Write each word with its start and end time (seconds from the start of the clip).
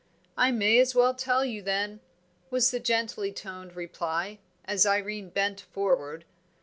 "I 0.35 0.51
may 0.51 0.79
as 0.79 0.95
well 0.95 1.13
tell 1.13 1.45
you 1.45 1.61
them," 1.61 1.99
was 2.49 2.71
the 2.71 2.79
gently 2.79 3.31
toned 3.31 3.75
reply, 3.75 4.39
as 4.65 4.83
Irene 4.83 5.29
bent 5.29 5.61
forward. 5.61 6.25